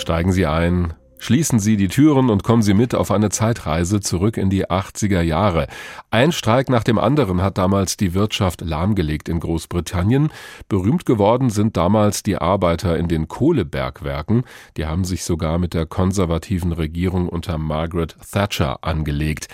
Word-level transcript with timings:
Steigen 0.00 0.32
Sie 0.32 0.46
ein, 0.46 0.94
Schließen 1.22 1.58
Sie 1.58 1.76
die 1.76 1.88
Türen 1.88 2.30
und 2.30 2.44
kommen 2.44 2.62
Sie 2.62 2.72
mit 2.72 2.94
auf 2.94 3.10
eine 3.10 3.28
Zeitreise 3.28 4.00
zurück 4.00 4.38
in 4.38 4.48
die 4.48 4.70
80er 4.70 5.20
Jahre. 5.20 5.66
Ein 6.10 6.32
Streik 6.32 6.70
nach 6.70 6.82
dem 6.82 6.98
anderen 6.98 7.42
hat 7.42 7.58
damals 7.58 7.98
die 7.98 8.14
Wirtschaft 8.14 8.62
lahmgelegt 8.62 9.28
in 9.28 9.38
Großbritannien. 9.38 10.30
Berühmt 10.70 11.04
geworden 11.04 11.50
sind 11.50 11.76
damals 11.76 12.22
die 12.22 12.38
Arbeiter 12.38 12.96
in 12.96 13.06
den 13.06 13.28
Kohlebergwerken. 13.28 14.44
Die 14.78 14.86
haben 14.86 15.04
sich 15.04 15.22
sogar 15.22 15.58
mit 15.58 15.74
der 15.74 15.84
konservativen 15.84 16.72
Regierung 16.72 17.28
unter 17.28 17.58
Margaret 17.58 18.16
Thatcher 18.32 18.82
angelegt. 18.82 19.48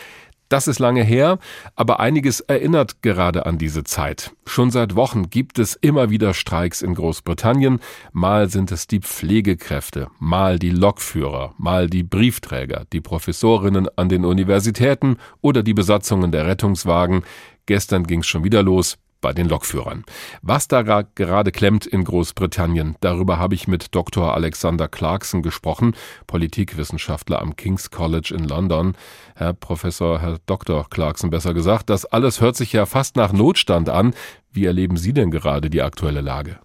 Das 0.48 0.68
ist 0.68 0.78
lange 0.78 1.02
her, 1.02 1.38
aber 1.74 1.98
einiges 1.98 2.40
erinnert 2.40 3.02
gerade 3.02 3.46
an 3.46 3.58
diese 3.58 3.82
Zeit. 3.82 4.30
Schon 4.46 4.70
seit 4.70 4.94
Wochen 4.94 5.28
gibt 5.28 5.58
es 5.58 5.74
immer 5.74 6.08
wieder 6.10 6.34
Streiks 6.34 6.82
in 6.82 6.94
Großbritannien. 6.94 7.80
Mal 8.12 8.48
sind 8.48 8.70
es 8.70 8.86
die 8.86 9.00
Pflegekräfte, 9.00 10.08
mal 10.20 10.60
die 10.60 10.70
Lokführer, 10.70 11.54
mal 11.58 11.88
die 11.88 12.04
Briefträger, 12.04 12.84
die 12.92 13.00
Professorinnen 13.00 13.88
an 13.96 14.08
den 14.08 14.24
Universitäten 14.24 15.16
oder 15.40 15.64
die 15.64 15.74
Besatzungen 15.74 16.30
der 16.30 16.46
Rettungswagen. 16.46 17.24
Gestern 17.66 18.04
ging 18.04 18.20
es 18.20 18.28
schon 18.28 18.44
wieder 18.44 18.62
los 18.62 18.98
bei 19.20 19.32
den 19.32 19.48
Lokführern. 19.48 20.04
Was 20.42 20.68
da 20.68 20.82
gerade 20.82 21.52
klemmt 21.52 21.86
in 21.86 22.04
Großbritannien, 22.04 22.96
darüber 23.00 23.38
habe 23.38 23.54
ich 23.54 23.68
mit 23.68 23.94
Dr. 23.94 24.34
Alexander 24.34 24.88
Clarkson 24.88 25.42
gesprochen, 25.42 25.94
Politikwissenschaftler 26.26 27.40
am 27.40 27.56
King's 27.56 27.90
College 27.90 28.34
in 28.36 28.44
London. 28.44 28.96
Herr 29.34 29.52
Professor, 29.52 30.20
Herr 30.20 30.38
Dr. 30.46 30.88
Clarkson 30.88 31.30
besser 31.30 31.54
gesagt, 31.54 31.90
das 31.90 32.04
alles 32.04 32.40
hört 32.40 32.56
sich 32.56 32.72
ja 32.72 32.86
fast 32.86 33.16
nach 33.16 33.32
Notstand 33.32 33.88
an. 33.88 34.14
Wie 34.52 34.64
erleben 34.64 34.96
Sie 34.96 35.12
denn 35.12 35.30
gerade 35.30 35.70
die 35.70 35.82
aktuelle 35.82 36.20
Lage? 36.20 36.58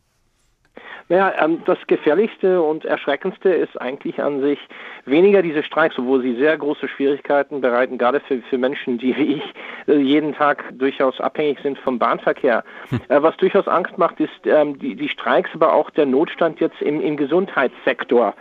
Naja, 1.11 1.33
ähm, 1.43 1.61
das 1.65 1.77
Gefährlichste 1.87 2.61
und 2.61 2.85
Erschreckendste 2.85 3.49
ist 3.49 3.81
eigentlich 3.81 4.23
an 4.23 4.39
sich 4.39 4.57
weniger 5.03 5.41
diese 5.41 5.61
Streiks, 5.61 5.95
wo 5.97 6.19
sie 6.19 6.37
sehr 6.37 6.57
große 6.57 6.87
Schwierigkeiten 6.87 7.59
bereiten, 7.59 7.97
gerade 7.97 8.21
für, 8.21 8.37
für 8.43 8.57
Menschen, 8.57 8.97
die 8.97 9.17
wie 9.17 9.33
ich 9.33 9.53
äh, 9.89 9.97
jeden 9.97 10.33
Tag 10.33 10.63
durchaus 10.71 11.19
abhängig 11.19 11.59
sind 11.63 11.77
vom 11.79 11.99
Bahnverkehr. 11.99 12.63
Hm. 12.91 13.01
Äh, 13.09 13.21
was 13.21 13.35
durchaus 13.35 13.67
Angst 13.67 13.97
macht, 13.97 14.21
ist 14.21 14.31
ähm, 14.45 14.79
die, 14.79 14.95
die 14.95 15.09
Streiks, 15.09 15.49
aber 15.53 15.73
auch 15.73 15.89
der 15.89 16.05
Notstand 16.05 16.61
jetzt 16.61 16.81
im, 16.81 17.01
im 17.01 17.17
Gesundheitssektor, 17.17 18.33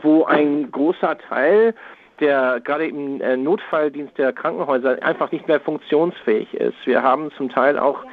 wo 0.00 0.22
ein 0.22 0.70
großer 0.70 1.18
Teil 1.18 1.74
der 2.20 2.60
gerade 2.60 2.86
im 2.86 3.20
äh, 3.20 3.36
Notfalldienst 3.36 4.16
der 4.16 4.32
Krankenhäuser 4.32 5.02
einfach 5.02 5.32
nicht 5.32 5.48
mehr 5.48 5.58
funktionsfähig 5.58 6.54
ist. 6.54 6.76
Wir 6.84 7.02
haben 7.02 7.32
zum 7.36 7.48
Teil 7.48 7.76
auch 7.80 8.04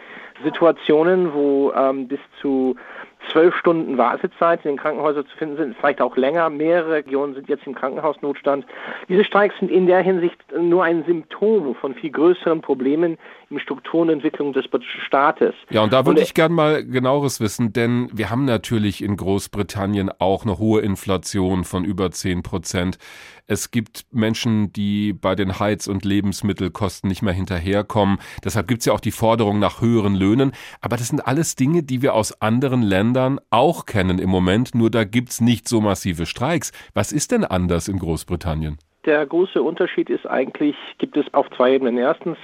Situationen, 0.43 1.31
wo 1.31 1.71
ähm, 1.73 2.07
bis 2.07 2.19
zu 2.41 2.75
zwölf 3.31 3.55
Stunden 3.55 3.97
Wartezeit 3.97 4.63
in 4.65 4.71
den 4.71 4.77
Krankenhäusern 4.77 5.25
zu 5.27 5.37
finden 5.37 5.57
sind, 5.57 5.77
vielleicht 5.77 6.01
auch 6.01 6.15
länger. 6.15 6.49
Mehrere 6.49 6.93
Regionen 6.93 7.35
sind 7.35 7.49
jetzt 7.49 7.65
im 7.67 7.75
Krankenhausnotstand. 7.75 8.65
Diese 9.07 9.23
Streiks 9.23 9.55
sind 9.59 9.69
in 9.69 9.87
der 9.87 10.01
Hinsicht 10.01 10.37
nur 10.57 10.83
ein 10.83 11.03
Symptom 11.05 11.75
von 11.75 11.93
viel 11.93 12.11
größeren 12.11 12.61
Problemen 12.61 13.17
im 13.49 13.59
Struktur 13.59 14.01
und 14.01 14.09
Entwicklung 14.09 14.53
des 14.53 14.65
Staates. 15.05 15.53
Ja, 15.69 15.81
und 15.81 15.91
da 15.91 16.05
würde 16.05 16.21
ich 16.21 16.33
gern 16.33 16.53
mal 16.53 16.85
genaueres 16.85 17.39
wissen, 17.39 17.73
denn 17.73 18.09
wir 18.13 18.29
haben 18.29 18.45
natürlich 18.45 19.03
in 19.03 19.17
Großbritannien 19.17 20.11
auch 20.19 20.43
eine 20.43 20.57
hohe 20.59 20.81
Inflation 20.81 21.63
von 21.63 21.83
über 21.83 22.11
zehn 22.11 22.43
Prozent. 22.43 22.97
Es 23.47 23.71
gibt 23.71 24.05
Menschen, 24.11 24.71
die 24.73 25.11
bei 25.11 25.33
den 25.33 25.59
Heiz- 25.59 25.87
und 25.87 26.05
Lebensmittelkosten 26.05 27.07
nicht 27.09 27.23
mehr 27.23 27.33
hinterherkommen. 27.33 28.19
Deshalb 28.43 28.67
gibt 28.67 28.81
es 28.81 28.85
ja 28.85 28.93
auch 28.93 28.99
die 28.99 29.11
Forderung 29.11 29.57
nach 29.57 29.81
höheren 29.81 30.13
Löhnen. 30.13 30.51
Aber 30.81 30.97
das 30.97 31.07
sind 31.07 31.25
alles 31.25 31.55
Dinge, 31.55 31.81
die 31.81 32.03
wir 32.03 32.13
aus 32.13 32.43
anderen 32.43 32.83
Ländern 32.83 33.08
auch 33.49 33.85
kennen 33.85 34.19
im 34.19 34.29
Moment. 34.29 34.75
Nur 34.75 34.89
da 34.89 35.03
gibt 35.03 35.29
es 35.29 35.41
nicht 35.41 35.67
so 35.67 35.81
massive 35.81 36.25
Streiks. 36.25 36.71
Was 36.93 37.11
ist 37.11 37.31
denn 37.31 37.43
anders 37.43 37.87
in 37.87 37.99
Großbritannien? 37.99 38.77
Der 39.05 39.25
große 39.25 39.61
Unterschied 39.61 40.09
ist 40.09 40.27
eigentlich, 40.27 40.75
gibt 40.97 41.15
es 41.17 41.25
auf 41.33 41.49
zwei 41.55 41.73
Ebenen. 41.73 41.97
Erstens 41.97 42.37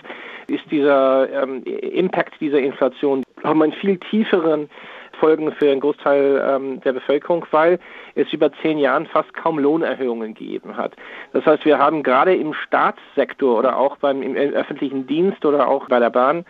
ist 0.47 0.63
dieser 0.71 1.43
ähm, 1.43 1.63
Impact 1.63 2.39
dieser 2.39 2.59
Inflation 2.59 3.23
haben 3.43 3.61
einen 3.61 3.73
viel 3.73 3.97
tieferen 3.97 4.69
Folgen 5.15 5.51
für 5.53 5.71
einen 5.71 5.81
Großteil 5.81 6.43
ähm, 6.47 6.81
der 6.81 6.93
Bevölkerung, 6.93 7.45
weil 7.51 7.79
es 8.15 8.31
über 8.31 8.51
zehn 8.61 8.77
Jahren 8.77 9.05
fast 9.07 9.33
kaum 9.33 9.59
Lohnerhöhungen 9.59 10.33
gegeben 10.33 10.77
hat. 10.77 10.93
Das 11.33 11.45
heißt, 11.45 11.65
wir 11.65 11.77
haben 11.77 12.03
gerade 12.03 12.35
im 12.35 12.53
Staatssektor 12.53 13.57
oder 13.59 13.77
auch 13.77 13.97
beim 13.97 14.21
im 14.21 14.35
öffentlichen 14.35 15.07
Dienst 15.07 15.43
oder 15.45 15.67
auch 15.67 15.87
bei 15.87 15.99
der 15.99 16.09
Bahn 16.09 16.45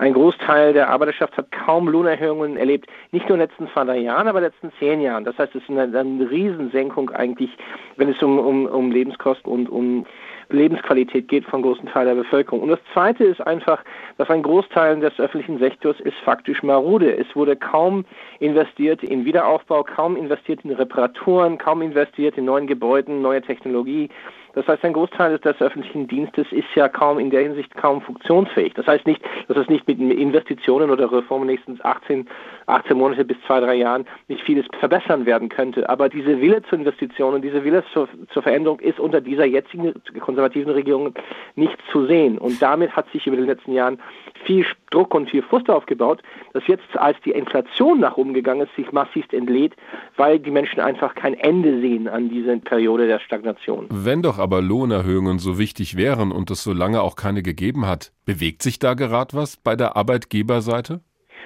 ein 0.00 0.14
Großteil 0.14 0.72
der 0.72 0.88
Arbeiterschaft 0.88 1.36
hat 1.36 1.52
kaum 1.52 1.86
Lohnerhöhungen 1.86 2.56
erlebt, 2.56 2.88
nicht 3.12 3.28
nur 3.28 3.36
in 3.36 3.40
den 3.40 3.48
letzten 3.48 3.68
zwei, 3.68 3.98
Jahren, 3.98 4.28
aber 4.28 4.38
in 4.38 4.44
den 4.44 4.50
letzten 4.52 4.72
zehn 4.78 5.02
Jahren. 5.02 5.24
Das 5.24 5.36
heißt, 5.36 5.54
es 5.54 5.62
ist 5.62 5.68
eine, 5.68 5.82
eine 5.82 6.30
Riesensenkung 6.30 7.10
eigentlich, 7.10 7.50
wenn 7.96 8.08
es 8.08 8.22
um, 8.22 8.38
um, 8.38 8.64
um 8.64 8.90
Lebenskosten 8.90 9.52
und 9.52 9.68
um 9.68 10.06
Lebensqualität 10.52 11.28
geht 11.28 11.44
von 11.44 11.62
großen 11.62 11.86
Teil 11.86 12.06
der 12.06 12.14
Bevölkerung. 12.14 12.60
Und 12.60 12.68
das 12.68 12.80
Zweite 12.92 13.24
ist 13.24 13.40
einfach, 13.46 13.82
dass 14.18 14.28
ein 14.30 14.42
Großteil 14.42 15.00
des 15.00 15.18
öffentlichen 15.18 15.58
Sektors 15.58 15.98
ist 16.00 16.16
faktisch 16.24 16.62
marode. 16.62 17.16
Es 17.16 17.34
wurde 17.34 17.56
kaum 17.56 18.04
investiert 18.38 19.02
in 19.02 19.24
Wiederaufbau, 19.24 19.82
kaum 19.84 20.16
investiert 20.16 20.64
in 20.64 20.72
Reparaturen, 20.72 21.58
kaum 21.58 21.82
investiert 21.82 22.36
in 22.38 22.44
neuen 22.44 22.66
Gebäuden, 22.66 23.22
neue 23.22 23.42
Technologie. 23.42 24.08
Das 24.54 24.66
heißt, 24.66 24.84
ein 24.84 24.92
Großteil 24.92 25.38
des 25.38 25.60
öffentlichen 25.60 26.08
Dienstes 26.08 26.46
ist 26.50 26.68
ja 26.74 26.88
kaum 26.88 27.18
in 27.18 27.30
der 27.30 27.42
Hinsicht 27.42 27.74
kaum 27.76 28.00
funktionsfähig. 28.00 28.74
Das 28.74 28.86
heißt 28.86 29.06
nicht, 29.06 29.22
dass 29.48 29.56
es 29.56 29.68
nicht 29.68 29.86
mit 29.86 29.98
Investitionen 30.00 30.90
oder 30.90 31.10
Reformen 31.10 31.46
nächsten 31.46 31.78
18, 31.82 32.28
18 32.66 32.96
Monate 32.96 33.24
bis 33.24 33.36
zwei, 33.46 33.60
drei 33.60 33.74
Jahren 33.74 34.06
nicht 34.28 34.42
vieles 34.42 34.66
verbessern 34.78 35.26
werden 35.26 35.48
könnte. 35.48 35.88
Aber 35.88 36.08
diese 36.08 36.40
Wille 36.40 36.62
zur 36.62 36.78
Investition 36.78 37.34
und 37.34 37.42
diese 37.42 37.64
Wille 37.64 37.84
zur, 37.92 38.08
zur 38.32 38.42
Veränderung 38.42 38.80
ist 38.80 38.98
unter 38.98 39.20
dieser 39.20 39.44
jetzigen 39.44 39.94
konservativen 40.20 40.72
Regierung 40.72 41.14
nicht 41.54 41.76
zu 41.92 42.06
sehen. 42.06 42.38
Und 42.38 42.60
damit 42.60 42.94
hat 42.96 43.10
sich 43.12 43.26
über 43.26 43.36
die 43.36 43.42
letzten 43.42 43.72
Jahren 43.72 44.00
viel 44.44 44.64
Druck 44.90 45.14
und 45.14 45.30
viel 45.30 45.42
Frust 45.42 45.70
aufgebaut, 45.70 46.22
dass 46.52 46.66
jetzt, 46.66 46.84
als 46.96 47.16
die 47.24 47.30
Inflation 47.30 48.00
nach 48.00 48.16
oben 48.16 48.34
gegangen 48.34 48.62
ist, 48.62 48.74
sich 48.76 48.92
massiv 48.92 49.24
entlädt, 49.32 49.74
weil 50.16 50.38
die 50.38 50.50
Menschen 50.50 50.80
einfach 50.80 51.14
kein 51.14 51.34
Ende 51.34 51.80
sehen 51.80 52.08
an 52.08 52.28
dieser 52.28 52.56
Periode 52.56 53.06
der 53.06 53.20
Stagnation. 53.20 53.86
Wenn 53.90 54.22
doch 54.22 54.38
aber 54.38 54.60
Lohnerhöhungen 54.60 55.38
so 55.38 55.58
wichtig 55.58 55.96
wären 55.96 56.32
und 56.32 56.50
es 56.50 56.62
so 56.62 56.72
lange 56.72 57.02
auch 57.02 57.16
keine 57.16 57.42
gegeben 57.42 57.86
hat, 57.86 58.12
bewegt 58.24 58.62
sich 58.62 58.78
da 58.78 58.94
gerade 58.94 59.36
was 59.36 59.56
bei 59.56 59.76
der 59.76 59.96
Arbeitgeberseite? 59.96 61.00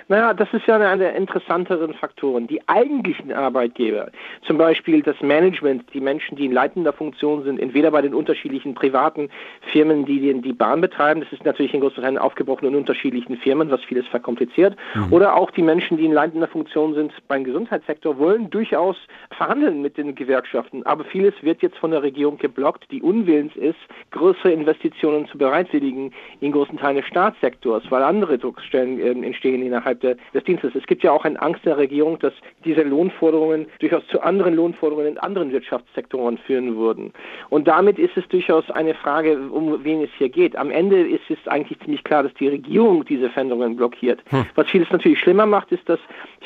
Naja, 0.09 0.35
das 0.35 0.49
ist 0.53 0.67
ja 0.67 0.77
einer 0.77 0.97
der 0.97 1.15
interessanteren 1.15 1.95
Faktoren. 1.95 2.47
Die 2.47 2.61
eigentlichen 2.69 3.33
Arbeitgeber, 3.33 4.11
zum 4.47 4.59
Beispiel 4.59 5.03
das 5.03 5.21
Management, 5.23 5.85
die 5.95 6.01
Menschen, 6.01 6.37
die 6.37 6.47
in 6.47 6.53
leitender 6.53 6.93
Funktion 6.93 7.43
sind, 7.45 7.59
entweder 7.59 7.91
bei 7.91 8.03
den 8.03 8.15
unterschiedlichen 8.15 8.75
privaten 8.75 9.31
Firmen, 9.73 10.05
die 10.05 10.35
die 10.41 10.53
Bahn 10.53 10.81
betreiben, 10.81 11.21
das 11.21 11.33
ist 11.33 11.45
natürlich 11.45 11.73
in 11.73 11.81
Großbritannien 11.81 12.19
aufgebrochen 12.19 12.69
in 12.69 12.75
unterschiedlichen 12.75 13.37
Firmen, 13.37 13.71
was 13.71 13.83
vieles 13.85 14.07
verkompliziert, 14.09 14.77
mhm. 14.95 15.13
oder 15.13 15.37
auch 15.37 15.51
die 15.51 15.63
Menschen, 15.63 15.97
die 15.97 16.05
in 16.05 16.13
leitender 16.13 16.49
Funktion 16.49 16.95
sind 16.95 17.13
beim 17.29 17.45
Gesundheitssektor, 17.45 18.19
wollen 18.19 18.51
durchaus 18.51 18.97
verhandeln 19.37 19.81
mit 19.81 19.97
den 19.97 20.15
Gewerkschaften. 20.15 20.85
Aber 20.85 21.05
vieles 21.05 21.35
wird 21.43 21.63
jetzt 21.63 21.79
von 21.79 21.93
der 21.93 22.03
Regierung 22.03 22.39
geblockt, 22.39 22.85
die 22.91 23.01
unwillens 23.01 23.55
ist, 23.57 23.79
größere 24.11 24.53
Investitionen 24.53 25.27
zu 25.29 25.39
bereitwilligen 25.39 26.13
in 26.41 26.53
großen 26.53 26.79
Teilen 26.79 26.97
des 26.97 27.07
Staatssektors, 27.07 27.85
weil 27.91 28.03
andere 28.03 28.39
Druckstellen 28.39 29.01
äh, 29.01 29.27
entstehen 29.27 29.63
innerhalb 29.63 29.84
innerhalb 29.85 30.01
der, 30.01 30.17
des 30.33 30.45
Dienstes. 30.45 30.75
Es 30.75 30.87
gibt 30.87 31.03
ja 31.03 31.13
auch 31.13 31.25
eine 31.25 31.41
Angst 31.41 31.65
der 31.65 31.77
Regierung, 31.77 32.19
dass 32.19 32.33
diese 32.65 32.83
Lohnforderungen 32.83 33.67
durchaus 33.81 34.07
zu 34.09 34.21
anderen 34.23 34.55
Lohnforderungen 34.55 35.09
in 35.09 35.19
anderen 35.19 35.53
Wirtschaftssektoren 35.53 36.39
führen 36.39 36.77
würden. 36.77 37.13
Und 37.51 37.69
damit 37.69 37.99
ist 37.99 38.17
es 38.17 38.27
durchaus 38.29 38.71
eine 38.71 38.95
Frage, 38.95 39.39
um 39.51 39.85
wen 39.85 40.03
es 40.03 40.11
hier 40.19 40.29
geht. 40.29 40.57
Am 40.57 40.71
Ende 40.71 41.07
ist 41.07 41.23
es 41.29 41.39
eigentlich 41.47 41.79
ziemlich 41.81 42.05
klar, 42.05 42.23
dass 42.23 42.35
die 42.35 42.49
Regierung 42.49 43.05
diese 43.05 43.31
Veränderungen 43.31 43.77
blockiert. 43.77 44.23
Hm. 44.31 44.47
Was 44.55 44.69
vieles 44.69 44.91
natürlich 44.91 45.19
schlimmer 45.21 45.47
macht, 45.47 45.71
ist, 45.73 45.89
dass 45.89 46.01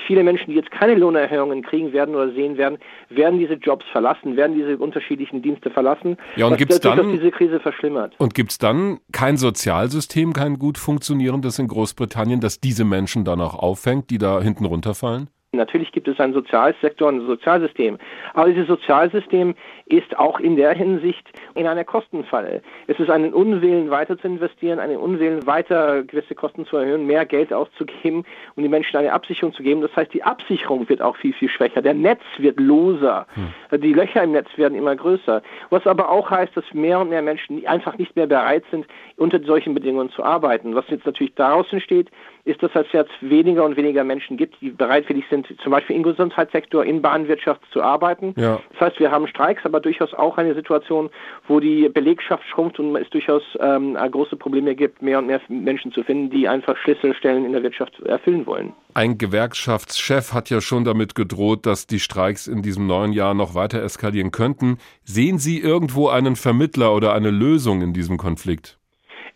viele 0.06 0.24
Menschen, 0.24 0.50
die 0.50 0.56
jetzt 0.56 0.70
keine 0.70 0.94
Lohnerhöhungen 0.94 1.62
kriegen 1.62 1.92
werden 1.92 2.14
oder 2.14 2.32
sehen 2.32 2.56
werden, 2.56 2.78
werden 3.08 3.38
diese 3.38 3.54
Jobs 3.54 3.84
verlassen, 3.92 4.36
werden 4.36 4.56
diese 4.56 4.76
unterschiedlichen 4.78 5.42
Dienste 5.42 5.70
verlassen. 5.70 6.16
Ja, 6.36 6.46
und 6.46 6.56
gibt 6.56 6.72
es 6.72 6.80
dann 6.80 7.12
diese 7.12 7.30
Krise 7.30 7.60
verschlimmert. 7.60 8.14
Und 8.18 8.34
gibt 8.34 8.50
es 8.50 8.58
dann 8.58 8.98
kein 9.12 9.36
Sozialsystem, 9.36 10.32
kein 10.32 10.58
gut 10.58 10.78
funktionierendes 10.78 11.58
in 11.58 11.68
Großbritannien, 11.68 12.40
das 12.40 12.60
diese 12.60 12.84
Menschen 12.84 13.24
dann 13.28 13.40
auch 13.40 13.54
auffängt, 13.54 14.10
die 14.10 14.18
da 14.18 14.40
hinten 14.40 14.64
runterfallen? 14.64 15.28
Natürlich 15.52 15.92
gibt 15.92 16.08
es 16.08 16.20
einen 16.20 16.34
Sozialsektor 16.34 17.08
und 17.08 17.20
ein 17.20 17.26
Sozialsystem. 17.26 17.96
Aber 18.34 18.50
dieses 18.50 18.68
Sozialsystem 18.68 19.54
ist 19.86 20.18
auch 20.18 20.40
in 20.40 20.56
der 20.56 20.74
Hinsicht 20.74 21.26
in 21.54 21.66
einer 21.66 21.84
Kostenfalle. 21.84 22.60
Es 22.86 23.00
ist 23.00 23.08
einen 23.08 23.32
Unwillen 23.32 23.90
weiter 23.90 24.18
zu 24.18 24.26
investieren, 24.26 24.78
einen 24.78 24.98
Unwillen 24.98 25.46
weiter 25.46 26.02
gewisse 26.02 26.34
Kosten 26.34 26.66
zu 26.66 26.76
erhöhen, 26.76 27.06
mehr 27.06 27.24
Geld 27.24 27.50
auszugeben 27.50 28.24
und 28.56 28.62
die 28.62 28.68
Menschen 28.68 28.98
eine 28.98 29.10
Absicherung 29.10 29.54
zu 29.54 29.62
geben. 29.62 29.80
Das 29.80 29.96
heißt, 29.96 30.12
die 30.12 30.22
Absicherung 30.22 30.86
wird 30.90 31.00
auch 31.00 31.16
viel, 31.16 31.32
viel 31.32 31.48
schwächer. 31.48 31.80
Der 31.80 31.94
Netz 31.94 32.20
wird 32.36 32.60
loser. 32.60 33.26
Hm. 33.70 33.80
Die 33.80 33.94
Löcher 33.94 34.24
im 34.24 34.32
Netz 34.32 34.48
werden 34.56 34.76
immer 34.76 34.96
größer. 34.96 35.40
Was 35.70 35.86
aber 35.86 36.10
auch 36.10 36.30
heißt, 36.30 36.54
dass 36.58 36.64
mehr 36.74 37.00
und 37.00 37.08
mehr 37.08 37.22
Menschen 37.22 37.66
einfach 37.66 37.96
nicht 37.96 38.14
mehr 38.16 38.26
bereit 38.26 38.64
sind, 38.70 38.86
unter 39.16 39.42
solchen 39.42 39.72
Bedingungen 39.72 40.10
zu 40.10 40.22
arbeiten. 40.22 40.74
Was 40.74 40.84
jetzt 40.88 41.06
natürlich 41.06 41.34
daraus 41.36 41.72
entsteht, 41.72 42.10
ist, 42.44 42.62
dass 42.62 42.70
es 42.74 42.86
jetzt 42.92 43.12
weniger 43.20 43.64
und 43.64 43.76
weniger 43.76 44.04
Menschen 44.04 44.36
gibt, 44.36 44.60
die 44.60 44.70
bereitwillig 44.70 45.24
sind, 45.30 45.46
zum 45.62 45.72
Beispiel 45.72 45.96
im 45.96 46.02
Gesundheitssektor, 46.02 46.84
in 46.84 47.02
Bahnwirtschaft 47.02 47.60
zu 47.72 47.82
arbeiten. 47.82 48.34
Ja. 48.36 48.60
Das 48.72 48.80
heißt, 48.80 49.00
wir 49.00 49.10
haben 49.10 49.26
Streiks, 49.26 49.64
aber 49.64 49.80
durchaus 49.80 50.14
auch 50.14 50.38
eine 50.38 50.54
Situation, 50.54 51.10
wo 51.46 51.60
die 51.60 51.88
Belegschaft 51.88 52.44
schrumpft 52.48 52.78
und 52.78 52.94
es 52.96 53.08
durchaus 53.10 53.42
ähm, 53.60 53.96
große 54.10 54.36
Probleme 54.36 54.74
gibt, 54.74 55.02
mehr 55.02 55.18
und 55.18 55.26
mehr 55.26 55.40
Menschen 55.48 55.92
zu 55.92 56.02
finden, 56.02 56.30
die 56.30 56.48
einfach 56.48 56.76
Schlüsselstellen 56.78 57.44
in 57.44 57.52
der 57.52 57.62
Wirtschaft 57.62 58.00
erfüllen 58.00 58.46
wollen. 58.46 58.72
Ein 58.94 59.18
Gewerkschaftschef 59.18 60.32
hat 60.32 60.50
ja 60.50 60.60
schon 60.60 60.84
damit 60.84 61.14
gedroht, 61.14 61.66
dass 61.66 61.86
die 61.86 62.00
Streiks 62.00 62.46
in 62.46 62.62
diesem 62.62 62.86
neuen 62.86 63.12
Jahr 63.12 63.34
noch 63.34 63.54
weiter 63.54 63.82
eskalieren 63.82 64.30
könnten. 64.30 64.78
Sehen 65.04 65.38
Sie 65.38 65.60
irgendwo 65.60 66.08
einen 66.08 66.36
Vermittler 66.36 66.94
oder 66.94 67.12
eine 67.12 67.30
Lösung 67.30 67.82
in 67.82 67.92
diesem 67.92 68.16
Konflikt? 68.16 68.77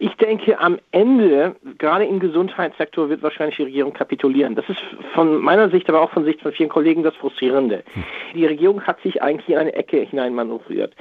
Ich 0.02 0.16
denke, 0.16 0.58
am 0.58 0.80
Ende, 0.90 1.54
gerade 1.78 2.04
im 2.04 2.18
Gesundheitssektor, 2.18 3.08
wird 3.08 3.22
wahrscheinlich 3.22 3.54
die 3.54 3.62
Regierung 3.62 3.92
kapitulieren. 3.92 4.56
Das 4.56 4.68
ist 4.68 4.80
von 5.14 5.40
meiner 5.40 5.70
Sicht, 5.70 5.88
aber 5.88 6.00
auch 6.00 6.10
von 6.10 6.24
Sicht 6.24 6.40
von 6.40 6.50
vielen 6.50 6.70
Kollegen 6.70 7.04
das 7.04 7.14
Frustrierende. 7.14 7.84
Hm. 7.92 8.02
Die 8.34 8.44
Regierung 8.44 8.82
hat 8.82 9.00
sich 9.02 9.22
eigentlich 9.22 9.48
in 9.48 9.58
eine 9.58 9.72
Ecke 9.74 9.98
hineinmanövriert. 9.98 10.92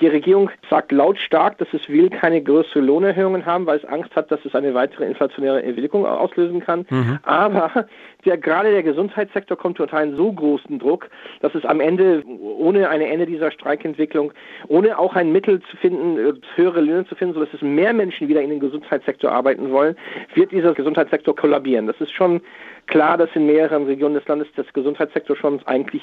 Die 0.00 0.06
Regierung 0.06 0.50
sagt 0.70 0.92
lautstark, 0.92 1.58
dass 1.58 1.68
es 1.72 1.88
will 1.88 2.08
keine 2.08 2.40
größere 2.40 2.80
Lohnerhöhungen 2.80 3.46
haben, 3.46 3.66
weil 3.66 3.78
es 3.78 3.84
Angst 3.84 4.14
hat, 4.14 4.30
dass 4.30 4.44
es 4.44 4.54
eine 4.54 4.74
weitere 4.74 5.06
inflationäre 5.06 5.62
Entwicklung 5.62 6.06
auslösen 6.06 6.60
kann. 6.60 6.86
Mhm. 6.88 7.18
Aber 7.22 7.86
der, 8.24 8.38
gerade 8.38 8.70
der 8.70 8.82
Gesundheitssektor 8.82 9.56
kommt 9.56 9.80
unter 9.80 9.96
einen 9.96 10.16
so 10.16 10.32
großen 10.32 10.78
Druck, 10.78 11.08
dass 11.40 11.54
es 11.54 11.64
am 11.64 11.80
Ende, 11.80 12.22
ohne 12.26 12.88
ein 12.88 13.00
Ende 13.00 13.26
dieser 13.26 13.50
Streikentwicklung, 13.50 14.32
ohne 14.68 14.98
auch 14.98 15.14
ein 15.14 15.32
Mittel 15.32 15.60
zu 15.62 15.76
finden, 15.76 16.18
äh, 16.18 16.32
höhere 16.54 16.80
Löhne 16.80 17.06
zu 17.06 17.14
finden, 17.14 17.34
sodass 17.34 17.52
es 17.52 17.62
mehr 17.62 17.92
Menschen 17.92 18.28
wieder 18.28 18.42
in 18.42 18.47
den 18.50 18.60
Gesundheitssektor 18.60 19.30
arbeiten 19.32 19.70
wollen, 19.70 19.96
wird 20.34 20.52
dieser 20.52 20.74
Gesundheitssektor 20.74 21.34
kollabieren. 21.34 21.86
Das 21.86 22.00
ist 22.00 22.12
schon 22.12 22.40
klar, 22.86 23.16
dass 23.16 23.30
in 23.34 23.46
mehreren 23.46 23.86
Regionen 23.86 24.14
des 24.14 24.26
Landes 24.26 24.48
das 24.56 24.72
Gesundheitssektor 24.72 25.36
schon 25.36 25.60
eigentlich 25.66 26.02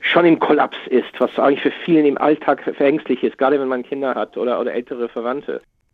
schon 0.00 0.24
im 0.26 0.38
Kollaps 0.38 0.78
ist, 0.90 1.18
was 1.18 1.36
eigentlich 1.38 1.62
für 1.62 1.72
vielen 1.84 2.06
im 2.06 2.18
Alltag 2.18 2.62
verängstlich 2.62 3.22
ist, 3.22 3.38
gerade 3.38 3.58
wenn 3.60 3.68
man 3.68 3.82
Kinder 3.82 4.14
hat 4.14 4.36
oder, 4.36 4.60
oder 4.60 4.72
ältere 4.72 5.08
Verwandte. 5.08 5.60